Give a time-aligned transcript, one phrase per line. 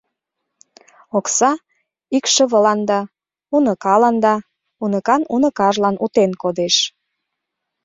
[1.17, 1.51] Окса
[2.17, 2.99] икшывыланда,
[3.55, 4.35] уныкаланда,
[4.83, 6.75] уныкан уныкажлан утен кодеш.